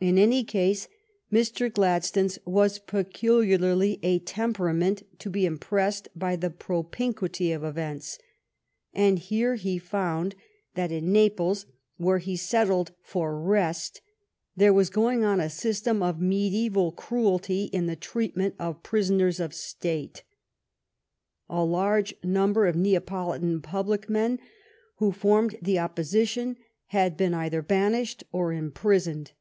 In 0.00 0.16
any 0.16 0.44
case, 0.44 0.88
Mr. 1.30 1.70
Gladstones 1.70 2.38
was 2.46 2.78
pecul 2.78 3.44
iarly 3.46 3.98
a 4.02 4.20
temperament 4.20 5.02
to 5.18 5.28
be 5.28 5.44
impressed 5.44 6.08
by 6.16 6.36
the 6.36 6.48
propinquity 6.48 7.52
of 7.52 7.62
events. 7.62 8.16
And 8.94 9.18
here 9.18 9.56
he 9.56 9.76
found 9.76 10.36
that 10.74 10.90
in 10.90 11.04
the 11.04 11.10
Naples 11.10 11.66
where 11.98 12.16
he 12.16 12.34
settled 12.34 12.92
for 13.02 13.38
rest 13.38 14.00
there 14.56 14.72
was 14.72 14.88
going 14.88 15.22
on 15.22 15.38
a 15.38 15.50
system 15.50 16.02
of 16.02 16.18
mediaeval 16.18 16.92
cruelty 16.92 17.64
in 17.64 17.84
the 17.84 17.94
treatment 17.94 18.54
of 18.58 18.82
prisoners 18.82 19.38
of 19.38 19.52
state. 19.52 20.22
A 21.50 21.62
large 21.62 22.14
number 22.24 22.66
of 22.66 22.74
Neapolitan 22.74 23.60
public 23.60 24.08
men 24.08 24.38
who 24.96 25.12
formed 25.12 25.58
the 25.60 25.76
oppo 25.76 25.92
sition 26.00 26.56
had 26.86 27.18
been 27.18 27.34
either 27.34 27.60
banished 27.60 28.24
or 28.32 28.54
imprisoned. 28.54 29.32